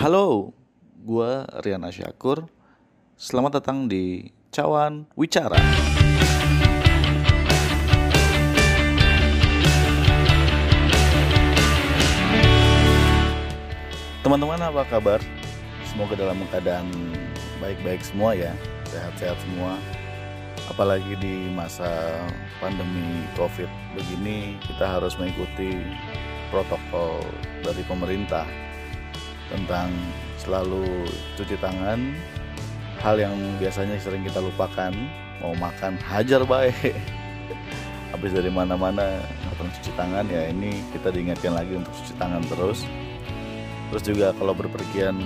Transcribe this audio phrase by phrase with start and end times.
[0.00, 0.56] Halo,
[1.04, 2.48] gua Rian Asyakur.
[3.20, 5.60] Selamat datang di Cawan Wicara.
[14.24, 15.20] Teman-teman apa kabar?
[15.84, 16.88] Semoga dalam keadaan
[17.60, 18.56] baik-baik semua ya,
[18.88, 19.76] sehat-sehat semua.
[20.72, 22.24] Apalagi di masa
[22.56, 25.76] pandemi Covid begini, kita harus mengikuti
[26.48, 27.20] protokol
[27.60, 28.48] dari pemerintah
[29.50, 29.90] tentang
[30.38, 31.04] selalu
[31.34, 32.14] cuci tangan,
[33.02, 34.94] hal yang biasanya sering kita lupakan,
[35.42, 36.94] mau makan hajar baik.
[38.14, 42.86] Habis dari mana-mana datang cuci tangan ya ini kita diingatkan lagi untuk cuci tangan terus.
[43.90, 45.18] Terus juga kalau berpergian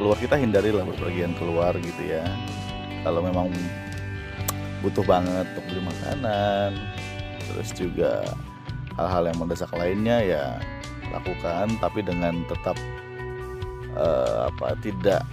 [0.00, 2.24] keluar kita hindarilah berpergian keluar gitu ya.
[3.04, 3.52] Kalau memang
[4.84, 6.70] butuh banget untuk beli makanan,
[7.48, 8.24] terus juga
[8.96, 10.44] hal-hal yang mendesak lainnya ya
[11.12, 12.74] lakukan tapi dengan tetap
[13.96, 15.24] uh, apa tidak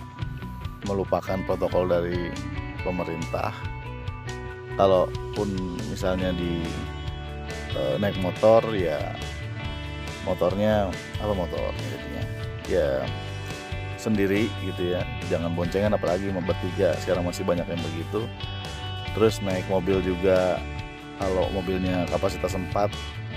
[0.87, 2.31] melupakan protokol dari
[2.83, 3.51] pemerintah.
[4.73, 6.65] Kalaupun misalnya di
[7.77, 9.13] uh, naik motor ya
[10.25, 10.89] motornya
[11.21, 12.23] apa motor jadinya?
[12.65, 12.89] Ya
[13.99, 18.27] sendiri gitu ya jangan boncengan apalagi mau bertiga sekarang masih banyak yang begitu.
[19.13, 20.57] Terus naik mobil juga
[21.21, 22.89] kalau mobilnya kapasitas 4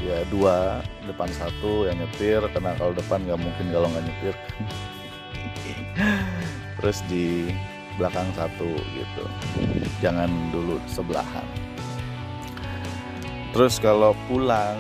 [0.03, 4.35] ya dua depan satu yang nyetir karena kalau depan nggak mungkin kalau nggak nyetir
[6.81, 7.51] terus di
[7.97, 9.25] belakang satu gitu.
[10.05, 11.47] Jangan dulu sebelahan.
[13.57, 14.77] Terus kalau pulang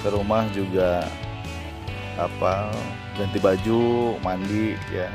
[0.00, 1.02] ke rumah juga
[2.14, 2.70] apa
[3.18, 3.80] ganti baju
[4.22, 5.10] mandi ya.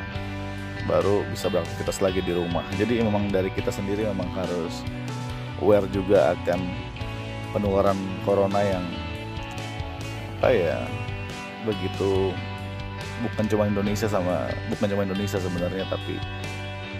[0.86, 2.62] Baru bisa beraktivitas lagi di rumah.
[2.78, 4.86] Jadi memang dari kita sendiri memang harus
[5.64, 6.62] aware juga akan
[7.56, 7.98] penularan
[8.28, 8.86] corona yang
[10.38, 10.78] apa ya
[11.66, 12.30] begitu
[13.24, 16.20] bukan cuma Indonesia sama bukan cuma Indonesia sebenarnya tapi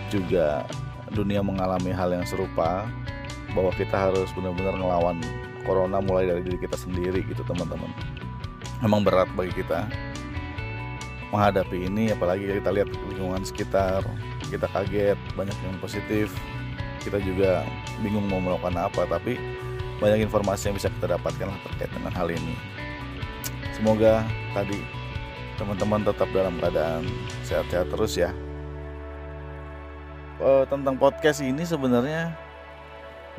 [0.08, 0.64] juga
[1.12, 2.88] dunia mengalami hal yang serupa
[3.56, 5.18] bahwa kita harus benar-benar ngelawan
[5.64, 7.90] corona mulai dari diri kita sendiri gitu teman-teman.
[8.84, 9.88] Memang berat bagi kita
[11.34, 14.06] menghadapi ini apalagi kita lihat lingkungan sekitar
[14.52, 16.30] kita kaget banyak yang positif.
[17.02, 17.62] Kita juga
[18.02, 19.38] bingung mau melakukan apa tapi
[20.02, 22.56] banyak informasi yang bisa kita dapatkan terkait dengan hal ini.
[23.72, 25.05] Semoga tadi
[25.56, 27.04] teman-teman tetap dalam keadaan
[27.48, 28.32] sehat-sehat terus ya.
[30.36, 32.36] Uh, tentang podcast ini sebenarnya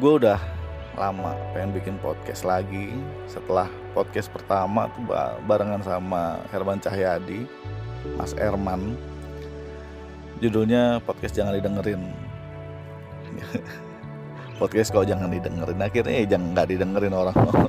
[0.01, 0.41] gue udah
[0.97, 2.97] lama pengen bikin podcast lagi.
[3.29, 5.05] Setelah podcast pertama tuh
[5.45, 7.45] barengan sama Herman Cahyadi
[8.17, 8.97] Mas Erman.
[10.41, 12.03] Judulnya podcast jangan didengerin.
[14.57, 15.77] Podcast kau jangan didengerin.
[15.85, 17.69] Akhirnya ya jangan nggak didengerin orang-orang.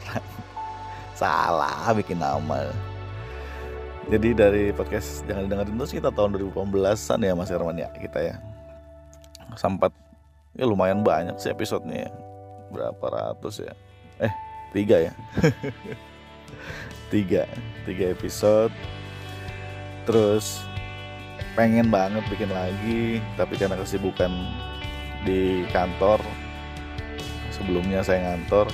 [1.19, 2.71] Salah bikin nama
[4.07, 8.35] jadi dari podcast jangan didengerin terus kita tahun 2018an ya Mas Herman ya kita ya.
[9.59, 9.91] Sempat
[10.55, 12.11] ya lumayan banyak sih episodenya ya.
[12.71, 13.73] berapa ratus ya?
[14.23, 14.31] Eh
[14.71, 15.13] tiga ya?
[17.11, 17.47] Tiga.
[17.87, 18.75] Tiga episode.
[20.03, 20.63] Terus
[21.55, 24.29] pengen banget bikin lagi tapi karena kesibukan
[25.25, 26.21] di kantor
[27.49, 28.69] sebelumnya saya ngantor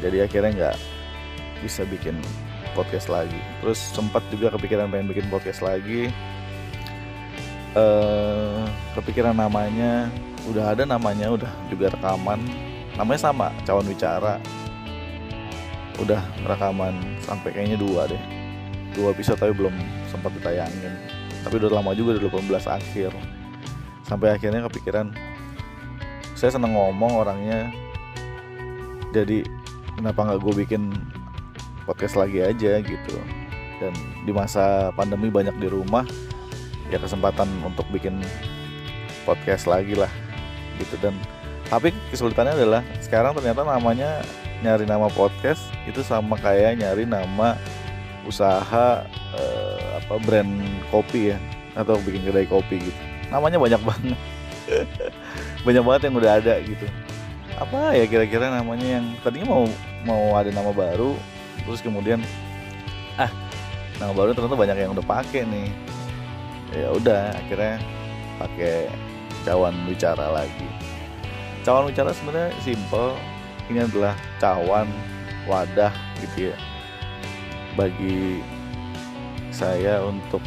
[0.00, 0.78] jadi akhirnya nggak
[1.60, 2.16] bisa bikin
[2.78, 3.42] podcast lagi.
[3.58, 6.14] Terus sempat juga kepikiran pengen bikin podcast lagi.
[7.74, 8.62] Uh,
[8.94, 10.06] kepikiran namanya
[10.46, 12.38] udah ada namanya udah juga rekaman.
[12.94, 14.38] Namanya sama cawan bicara.
[15.98, 18.22] Udah rekaman sampai kayaknya dua deh.
[18.94, 19.74] Dua episode tapi belum
[20.06, 20.94] sempat ditayangin.
[21.42, 23.10] Tapi udah lama juga udah 18 akhir.
[24.06, 25.10] Sampai akhirnya kepikiran
[26.38, 27.74] saya seneng ngomong orangnya.
[29.10, 29.42] Jadi
[29.98, 30.94] kenapa nggak gue bikin
[31.88, 33.16] podcast lagi aja gitu.
[33.80, 33.96] Dan
[34.28, 36.04] di masa pandemi banyak di rumah
[36.92, 38.20] ya kesempatan untuk bikin
[39.24, 40.12] podcast lagi lah
[40.76, 41.00] gitu.
[41.00, 41.16] Dan
[41.72, 44.20] tapi kesulitannya adalah sekarang ternyata namanya
[44.60, 47.56] nyari nama podcast itu sama kayak nyari nama
[48.28, 50.52] usaha eh, apa brand
[50.92, 51.38] kopi ya
[51.72, 53.00] atau bikin kedai kopi gitu.
[53.32, 54.20] Namanya banyak banget.
[55.64, 56.84] Banyak banget yang udah ada gitu.
[57.56, 59.64] Apa ya kira-kira namanya yang tadinya mau
[60.04, 61.16] mau ada nama baru
[61.68, 62.24] terus kemudian
[63.20, 63.28] ah
[64.00, 65.68] nama baru ternyata banyak yang udah pakai nih.
[66.72, 67.76] Ya udah akhirnya
[68.40, 68.88] pakai
[69.44, 70.68] cawan bicara lagi.
[71.68, 73.12] Cawan bicara sebenarnya simple.
[73.68, 74.88] Ini adalah cawan
[75.44, 75.92] wadah
[76.24, 76.56] gitu ya.
[77.76, 78.40] Bagi
[79.52, 80.40] saya untuk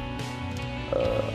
[0.98, 1.34] uh,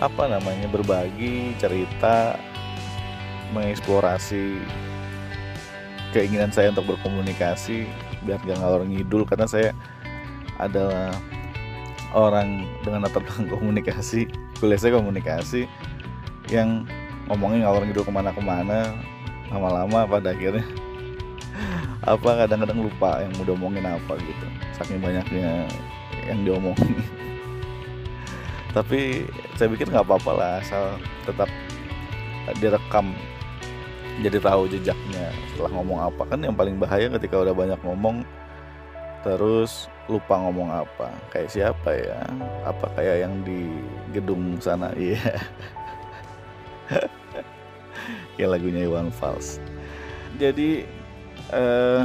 [0.00, 2.40] apa namanya berbagi cerita
[3.52, 4.56] mengeksplorasi
[6.10, 7.86] keinginan saya untuk berkomunikasi
[8.26, 9.70] biar gak ngalor ngidul karena saya
[10.60, 11.14] adalah
[12.12, 14.28] orang dengan latar belakang komunikasi
[14.58, 15.70] kuliah saya komunikasi
[16.50, 16.84] yang
[17.30, 18.94] ngomongin ngalor ngidul ke mana-kemana
[19.50, 20.66] lama-lama pada akhirnya
[22.12, 24.46] apa kadang-kadang lupa yang udah ngomongin apa gitu
[24.78, 25.68] saking banyaknya
[26.24, 26.96] yang diomongin.
[28.76, 29.26] Tapi
[29.58, 30.96] saya pikir nggak apa-apa lah asal
[31.26, 31.50] tetap
[32.62, 33.12] direkam
[34.20, 36.22] jadi tahu jejaknya setelah ngomong apa.
[36.28, 38.22] Kan yang paling bahaya ketika udah banyak ngomong
[39.24, 41.12] terus lupa ngomong apa.
[41.32, 42.20] Kayak siapa ya?
[42.64, 43.80] Apa kayak yang di
[44.12, 44.92] gedung sana?
[45.00, 45.16] Iya.
[45.16, 45.42] Yeah.
[48.34, 49.62] kayak lagunya Iwan Fals.
[50.40, 50.82] Jadi
[51.54, 52.02] eh,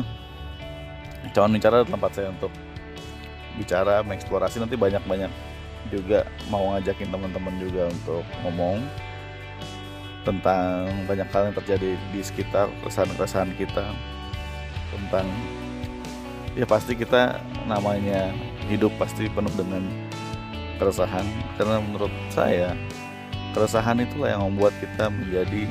[1.33, 2.53] calon bicara tempat saya untuk
[3.57, 4.61] bicara mengeksplorasi.
[4.61, 5.31] Nanti banyak-banyak
[5.89, 8.81] juga mau ngajakin teman-teman juga untuk ngomong
[10.25, 13.93] tentang banyak hal yang terjadi di sekitar keresahan-keresahan kita.
[14.89, 15.29] Tentang
[16.57, 17.39] ya pasti kita
[17.69, 18.33] namanya
[18.67, 19.85] hidup pasti penuh dengan
[20.81, 21.23] keresahan.
[21.55, 22.73] Karena menurut saya
[23.53, 25.69] keresahan itulah yang membuat kita menjadi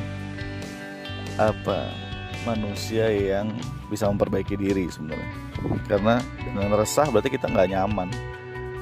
[1.34, 1.90] apa
[2.46, 3.50] manusia yang
[3.90, 5.28] bisa memperbaiki diri sebenarnya.
[5.90, 8.08] Karena dengan resah berarti kita nggak nyaman.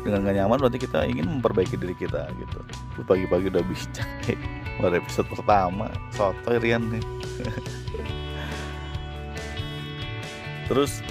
[0.03, 2.59] Dengan gak nyaman berarti kita ingin memperbaiki diri kita gitu.
[3.07, 4.35] Pagi-pagi udah bicara
[4.81, 5.91] pada episode pertama.
[6.15, 6.89] Soto Rian.
[6.93, 7.05] Nih
[10.71, 11.05] terus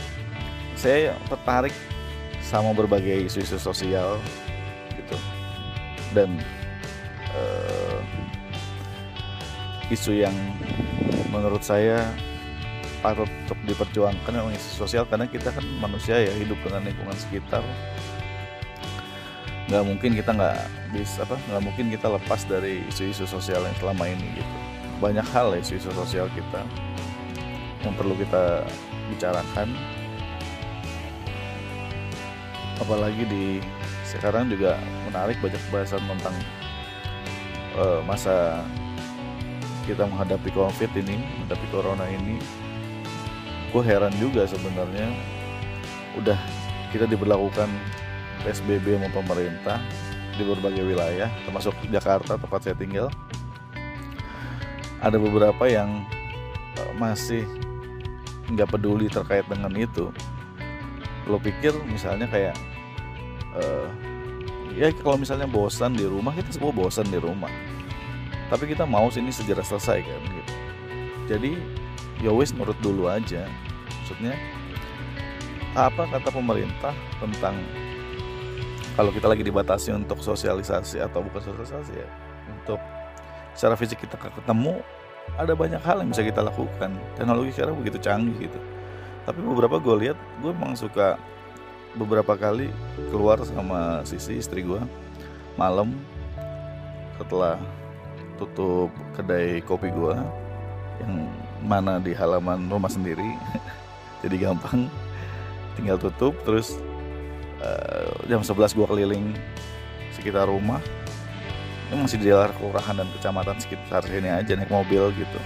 [0.74, 1.76] saya tertarik
[2.42, 4.18] sama berbagai isu-isu sosial
[4.98, 5.18] gitu.
[6.18, 6.42] Dan
[7.38, 8.02] uh,
[9.94, 10.34] isu yang
[11.30, 12.10] menurut saya
[13.02, 17.66] patut untuk diperjuangkan memang isu sosial karena kita kan manusia ya hidup dengan lingkungan sekitar
[19.72, 20.60] nggak mungkin kita nggak
[20.92, 24.54] bisa apa nggak mungkin kita lepas dari isu-isu sosial yang selama ini gitu.
[25.00, 26.68] Banyak hal ya isu-isu sosial kita
[27.88, 28.68] yang perlu kita
[29.08, 29.72] bicarakan.
[32.84, 33.46] Apalagi di
[34.04, 34.76] sekarang juga
[35.08, 36.36] menarik banyak bahasan tentang
[37.80, 38.60] uh, masa
[39.88, 42.44] kita menghadapi covid ini menghadapi corona ini.
[43.72, 45.16] Gue heran juga sebenarnya
[46.20, 46.36] udah
[46.92, 47.72] kita diberlakukan
[48.44, 49.78] PSBB sama pemerintah
[50.36, 53.08] di berbagai wilayah termasuk Jakarta tempat saya tinggal.
[55.02, 56.06] Ada beberapa yang
[56.78, 57.46] eh, masih
[58.52, 60.12] nggak peduli terkait dengan itu.
[61.30, 62.58] Lo pikir misalnya kayak
[63.56, 63.88] uh,
[64.76, 67.52] ya kalau misalnya bosan di rumah kita semua bosan di rumah.
[68.52, 70.54] Tapi kita mau sini segera selesai kan gitu.
[71.32, 71.52] Jadi
[72.20, 73.48] ya wis nurut dulu aja.
[74.04, 74.36] Maksudnya
[75.72, 76.92] apa kata pemerintah
[77.24, 77.56] tentang
[79.02, 82.08] kalau kita lagi dibatasi untuk sosialisasi atau bukan sosialisasi ya
[82.54, 82.78] untuk
[83.58, 84.78] secara fisik kita ketemu
[85.42, 86.94] ada banyak hal yang bisa kita lakukan.
[87.18, 88.62] Teknologi sekarang begitu canggih gitu.
[89.26, 91.18] Tapi beberapa gue lihat gue emang suka
[91.98, 92.70] beberapa kali
[93.10, 94.78] keluar sama sisi istri gue
[95.58, 95.98] malam
[97.18, 97.58] setelah
[98.38, 100.14] tutup kedai kopi gue
[101.02, 101.26] yang
[101.66, 103.34] mana di halaman rumah sendiri.
[104.22, 104.86] Jadi gampang
[105.74, 106.78] tinggal tutup terus
[107.62, 109.38] uh, jam 11 gua keliling
[110.12, 110.82] sekitar rumah.
[111.92, 115.40] Ini masih di daerah kelurahan dan kecamatan sekitar sini aja naik mobil gitu.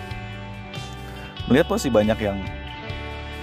[1.50, 2.38] Melihat masih banyak yang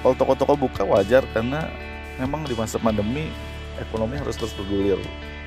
[0.02, 1.70] kalau toko-toko buka wajar karena
[2.18, 3.30] memang di masa pandemi
[3.78, 4.98] ekonomi harus terus bergulir.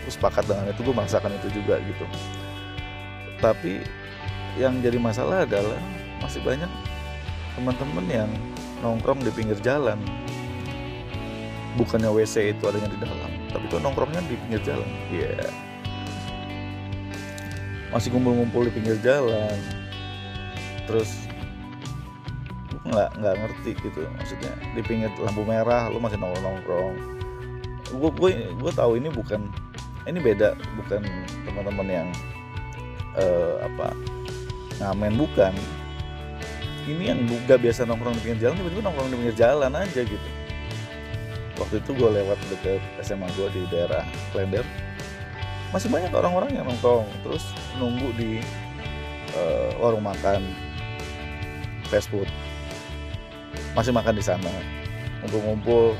[0.04, 2.06] Terus sepakat dengan itu gue merasakan itu juga gitu.
[3.40, 3.83] Tapi
[4.56, 5.80] yang jadi masalah adalah
[6.23, 6.71] masih banyak
[7.56, 8.30] teman-teman yang
[8.83, 10.00] nongkrong di pinggir jalan
[11.76, 14.90] bukannya WC itu adanya di dalam tapi itu nongkrongnya di pinggir jalan.
[15.12, 15.32] Iya.
[15.40, 15.54] Yeah.
[17.96, 19.56] masih ngumpul-ngumpul di pinggir jalan.
[20.84, 21.08] Terus
[22.84, 24.52] nggak nggak ngerti gitu maksudnya.
[24.76, 26.96] Di pinggir lampu merah lu masih nongkrong nongkrong.
[27.96, 29.48] Gue gue gue tahu ini bukan
[30.04, 31.08] ini beda bukan
[31.48, 32.08] teman-teman yang
[33.16, 33.96] uh, apa
[34.84, 35.56] ngamen bukan.
[36.86, 40.34] Ini yang gak biasa nongkrong di pinggir jalan tiba-tiba nongkrong di pinggir jalan aja gitu
[41.56, 44.66] waktu itu gue lewat deket SMA gue di daerah Klender.
[45.71, 48.31] Masih banyak orang-orang yang nongkrong terus nunggu di
[49.35, 50.44] uh, warung makan
[51.88, 52.28] fast food.
[53.76, 54.52] Masih makan di sana.
[55.24, 55.95] Ngumpul-ngumpul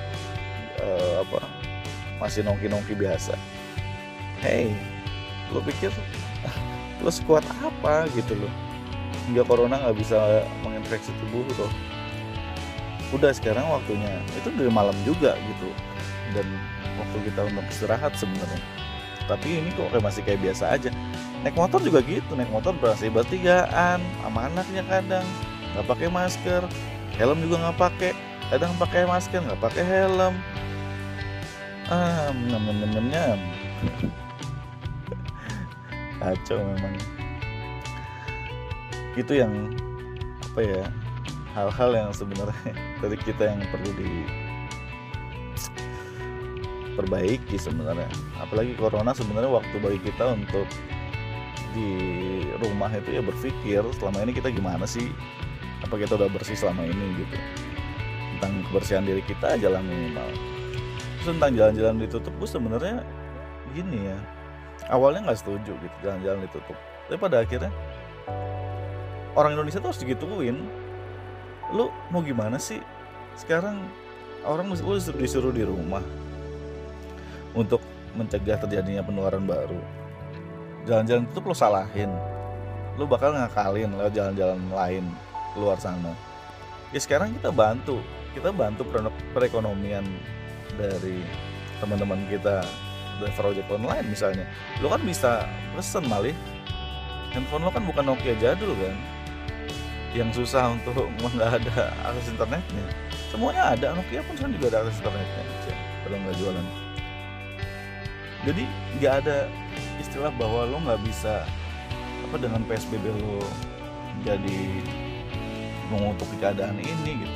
[0.80, 1.40] uh, apa
[2.20, 3.36] masih nongki-nongki biasa.
[4.40, 4.72] Hey
[5.54, 5.94] lo pikir
[7.04, 8.52] lo sekuat apa gitu loh?
[9.28, 11.68] Hingga corona nggak bisa menginfeksi tubuh lo
[13.14, 15.70] udah sekarang waktunya itu dari malam juga gitu.
[16.34, 16.48] Dan
[16.98, 18.64] waktu kita untuk istirahat sebenarnya.
[19.26, 20.90] Tapi ini kok kayak masih kayak biasa aja.
[21.42, 25.26] Naik motor juga gitu naik motor berasa bertigaan sama anaknya kadang.
[25.74, 26.64] Nggak pakai masker
[27.16, 28.12] helm juga nggak pakai
[28.54, 30.34] kadang pakai masker nggak pakai helm.
[31.90, 33.40] Ah nyam nyam nyam nyam.
[36.22, 36.96] Kacau memang.
[39.14, 39.54] Itu yang
[40.56, 40.88] apa ya
[41.56, 42.72] hal-hal yang sebenarnya
[43.02, 44.12] dari kita yang perlu di
[47.00, 48.08] perbaiki sebenarnya.
[48.40, 50.68] Apalagi corona sebenarnya waktu bagi kita untuk
[51.76, 51.92] di
[52.64, 55.12] rumah itu ya berpikir selama ini kita gimana sih?
[55.84, 57.36] Apa kita udah bersih selama ini gitu?
[58.36, 60.28] Tentang kebersihan diri kita jalan minimal.
[61.20, 63.04] Terus tentang jalan-jalan ditutup gue sebenarnya
[63.76, 64.18] gini ya.
[64.92, 66.76] Awalnya nggak setuju gitu jalan-jalan ditutup.
[67.08, 67.72] Tapi pada akhirnya
[69.36, 70.85] orang Indonesia tuh harus digituin
[71.74, 72.82] lu mau gimana sih?
[73.34, 73.82] Sekarang
[74.46, 76.04] orang lu disuruh di rumah
[77.58, 77.82] untuk
[78.14, 79.80] mencegah terjadinya penularan baru.
[80.86, 82.12] Jalan-jalan itu lo salahin.
[82.96, 85.06] Lu bakal ngakalin lewat jalan-jalan lain
[85.58, 86.14] luar sana.
[86.94, 88.00] Ya sekarang kita bantu
[88.36, 88.84] kita bantu
[89.32, 90.04] perekonomian
[90.76, 91.24] dari
[91.80, 92.64] teman-teman kita
[93.20, 94.46] dari project online misalnya.
[94.80, 95.44] Lo kan bisa
[95.74, 96.36] pesen malih.
[97.34, 98.96] Handphone lo kan bukan Nokia jadul kan
[100.16, 100.96] yang susah untuk
[101.36, 102.86] nggak ada akses internetnya.
[103.28, 105.44] Semuanya ada Nokia pun sekarang juga ada akses internetnya
[106.08, 106.66] kalau nggak jualan.
[108.48, 108.64] Jadi
[109.02, 109.38] nggak ada
[110.00, 111.44] istilah bahwa lo nggak bisa
[112.32, 113.44] apa dengan PSBB lo
[114.24, 114.60] jadi
[115.92, 117.36] mengutupi keadaan ini gitu.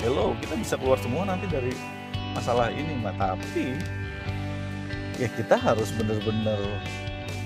[0.00, 1.76] Hello kita bisa keluar semua nanti dari
[2.32, 3.78] masalah ini mah tapi
[5.20, 6.58] ya kita harus bener-bener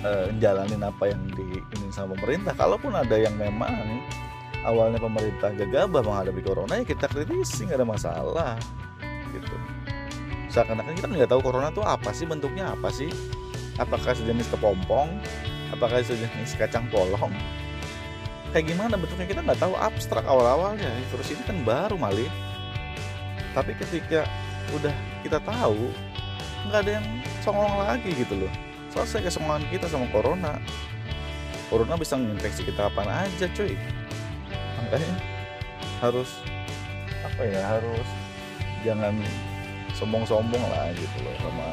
[0.07, 2.55] uh, jalanin apa yang diingin sama pemerintah.
[2.57, 4.01] Kalaupun ada yang memang
[4.67, 8.53] awalnya pemerintah gegabah menghadapi corona ya kita kritisi nggak ada masalah
[9.31, 9.57] gitu.
[10.49, 13.13] Seakan-akan kita nggak tahu corona itu apa sih bentuknya apa sih?
[13.79, 15.23] Apakah sejenis kepompong?
[15.71, 17.31] Apakah sejenis kacang polong?
[18.51, 19.29] Kayak gimana bentuknya?
[19.29, 20.89] Kita nggak tahu abstrak awal-awalnya.
[21.13, 22.27] Virus ini kan baru mali.
[23.53, 24.27] Tapi ketika
[24.75, 25.93] udah kita tahu
[26.69, 27.07] nggak ada yang
[27.45, 28.53] songong lagi gitu loh.
[28.91, 30.57] Selesai kesongongan kita sama corona.
[31.69, 33.77] Corona bisa menginfeksi kita kapan aja cuy
[34.85, 35.15] makanya
[35.99, 36.31] harus
[37.27, 38.09] apa ya harus
[38.87, 39.15] jangan
[39.99, 41.69] sombong-sombong lah gitu loh sama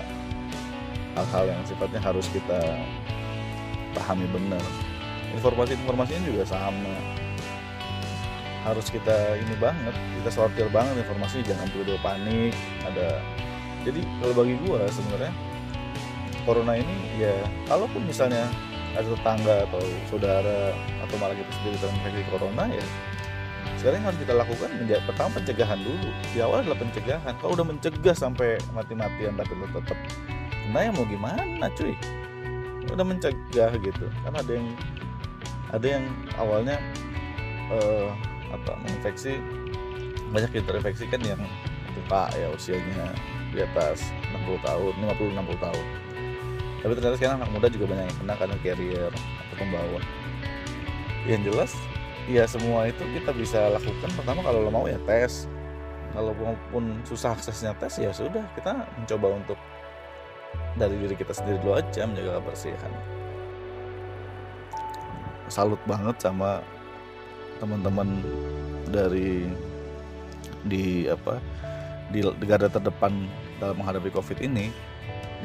[1.16, 2.60] hal-hal yang sifatnya harus kita
[3.96, 4.62] pahami benar.
[5.38, 6.96] Informasi-informasinya juga sama.
[8.68, 12.52] Harus kita ini banget kita sortir banget informasi jangan perlu panik
[12.84, 13.22] ada.
[13.86, 15.32] Jadi kalau bagi gue sebenarnya
[16.44, 17.36] corona ini ya
[17.70, 18.50] kalaupun misalnya
[18.96, 20.72] ada tetangga atau saudara
[21.04, 22.86] atau malah kita sendiri terinfeksi corona ya
[23.86, 24.70] sekarang yang harus kita lakukan
[25.06, 26.10] pertama pencegahan dulu.
[26.34, 27.34] Di awal adalah pencegahan.
[27.38, 29.98] Kalau udah mencegah sampai mati-matian tapi lo tetap
[30.66, 31.94] kena ya mau gimana cuy?
[32.90, 34.06] Udah mencegah gitu.
[34.26, 34.68] Karena ada yang
[35.70, 36.06] ada yang
[36.42, 36.78] awalnya
[37.74, 38.10] uh,
[38.54, 39.38] apa menginfeksi.
[40.34, 41.42] Banyak yang terinfeksi kan yang
[41.94, 43.14] tua ya usianya
[43.54, 45.86] di atas 60 tahun 50 60 tahun
[46.86, 50.00] tapi ternyata sekarang anak muda juga banyak yang kena karena carrier atau pembawa.
[51.26, 51.72] Yang jelas
[52.30, 54.10] ya semua itu kita bisa lakukan.
[54.14, 55.50] Pertama kalau lo mau ya tes.
[56.14, 58.46] Kalau maupun susah aksesnya tes ya sudah.
[58.54, 59.58] Kita mencoba untuk
[60.78, 62.92] dari diri kita sendiri dulu aja menjaga kebersihan.
[65.50, 66.62] Salut banget sama
[67.58, 68.22] teman-teman
[68.94, 69.50] dari
[70.70, 71.42] di apa
[72.14, 73.26] di negara terdepan
[73.58, 74.70] dalam menghadapi covid ini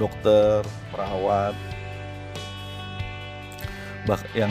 [0.01, 1.53] dokter perawat
[4.09, 4.49] bah yang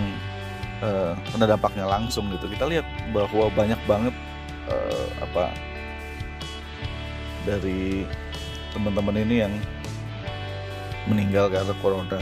[0.86, 2.46] uh, kena dampaknya langsung gitu.
[2.54, 4.14] Kita lihat bahwa banyak banget
[4.70, 5.50] uh, apa
[7.50, 8.06] dari
[8.70, 9.54] teman-teman ini yang
[11.10, 12.22] meninggal karena corona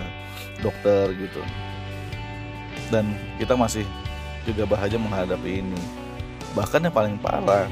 [0.63, 1.43] dokter gitu.
[2.87, 3.83] Dan kita masih
[4.47, 5.81] juga bahagia menghadapi ini.
[6.55, 7.67] Bahkan yang paling parah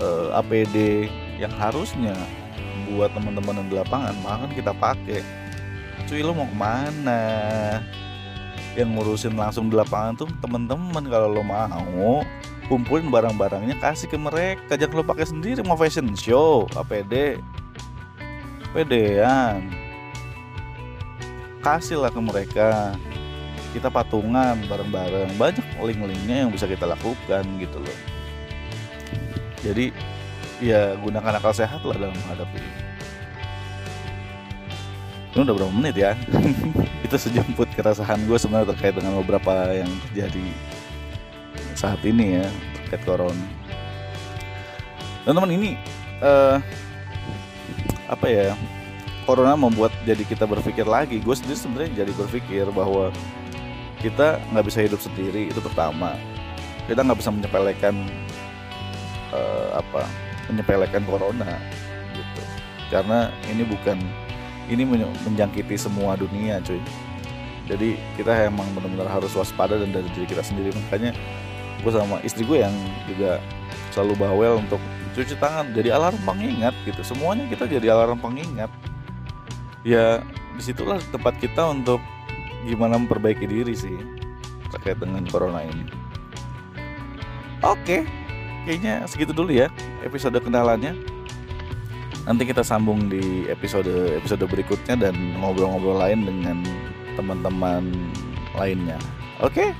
[0.00, 2.16] eh, APD yang harusnya
[2.94, 5.20] buat teman-teman di lapangan malah kan kita pakai
[6.08, 7.22] cuy lo mau ke mana?
[8.72, 12.24] Yang ngurusin langsung di lapangan tuh teman-teman kalau lo mau
[12.68, 14.76] kumpulin barang-barangnya kasih ke mereka.
[14.76, 17.40] Jangan lo pakai sendiri mau fashion show APD
[18.72, 19.68] pedean.
[21.60, 22.94] Kasihlah ke mereka.
[23.74, 25.36] Kita patungan bareng-bareng.
[25.36, 27.98] Banyak link-linknya yang bisa kita lakukan gitu loh.
[29.60, 29.90] Jadi
[30.58, 32.72] ya gunakan akal sehat lah dalam menghadapi ini.
[35.38, 36.12] Udah berapa menit ya?
[37.06, 40.46] Itu sejemput keresahan gue sebenarnya terkait dengan beberapa yang terjadi
[41.78, 42.46] saat ini ya
[42.82, 43.46] terkait corona.
[45.22, 45.70] Teman-teman ini
[46.24, 46.58] uh,
[48.08, 48.56] apa ya
[49.28, 51.22] corona membuat jadi kita berpikir lagi.
[51.22, 53.14] Gue sendiri sebenarnya jadi berpikir bahwa
[54.02, 56.18] kita nggak bisa hidup sendiri itu pertama.
[56.90, 57.94] Kita nggak bisa menyepelekan
[59.30, 61.60] uh, apa menyepelekan corona
[62.16, 62.42] gitu.
[62.88, 64.00] Karena ini bukan
[64.68, 64.84] ini
[65.24, 66.80] menjangkiti semua dunia cuy.
[67.68, 70.72] Jadi kita emang benar-benar harus waspada dan dari diri kita sendiri.
[70.88, 71.12] Makanya
[71.84, 72.72] gue sama istri gue yang
[73.04, 73.38] juga
[73.92, 74.80] selalu bawel untuk
[75.12, 77.04] cuci tangan jadi alarm pengingat gitu.
[77.04, 78.72] Semuanya kita jadi alarm pengingat.
[79.84, 80.24] Ya
[80.56, 82.00] di situlah tempat kita untuk
[82.66, 83.94] gimana memperbaiki diri sih
[84.72, 85.84] terkait dengan corona ini.
[87.64, 88.04] Oke
[88.66, 89.68] kayaknya segitu dulu ya
[90.02, 90.94] episode kenalannya.
[92.28, 96.60] Nanti kita sambung di episode episode berikutnya dan ngobrol-ngobrol lain dengan
[97.16, 97.88] teman-teman
[98.52, 99.00] lainnya.
[99.40, 99.72] Oke?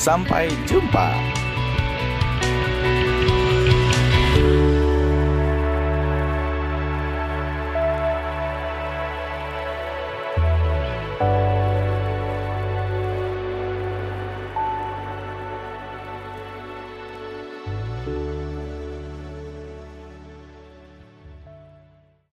[0.00, 1.12] Sampai jumpa